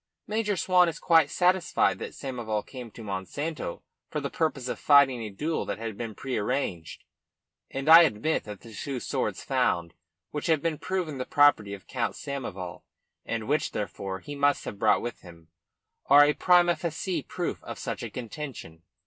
"Major 0.25 0.57
Swan 0.57 0.89
is 0.89 0.97
quite 0.97 1.29
satisfied 1.29 1.99
that 1.99 2.13
Samoval 2.15 2.63
came 2.65 2.89
to 2.89 3.03
Monsanto 3.03 3.83
for 4.09 4.19
the 4.19 4.31
purpose 4.31 4.67
of 4.67 4.79
fighting 4.79 5.21
a 5.21 5.29
duel 5.29 5.63
that 5.65 5.77
had 5.77 5.95
been 5.95 6.15
prearranged; 6.15 7.03
and 7.69 7.87
I 7.87 8.01
admit 8.01 8.43
that 8.45 8.61
the 8.61 8.73
two 8.73 8.99
swords 8.99 9.43
found, 9.43 9.93
which 10.31 10.47
have 10.47 10.59
been 10.63 10.79
proven 10.79 11.19
the 11.19 11.25
property 11.25 11.75
of 11.75 11.85
Count 11.85 12.15
Samoval, 12.15 12.81
and 13.27 13.47
which, 13.47 13.73
therefore, 13.73 14.21
he 14.21 14.33
must 14.33 14.65
have 14.65 14.79
brought 14.79 15.03
with 15.03 15.21
him, 15.21 15.49
are 16.07 16.25
a 16.25 16.33
prima 16.33 16.75
facie 16.75 17.21
proof 17.21 17.63
of 17.63 17.77
such 17.77 18.01
a 18.01 18.09
contention. 18.09 18.81